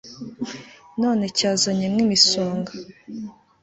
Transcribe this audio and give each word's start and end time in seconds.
none 1.01 1.23
cyazanye 1.37 1.85
mw' 1.93 2.01
imisonga 2.05 2.71